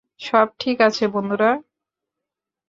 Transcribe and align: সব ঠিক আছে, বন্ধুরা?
সব 0.19 0.47
ঠিক 0.59 0.77
আছে, 0.81 1.03
বন্ধুরা? 1.07 1.51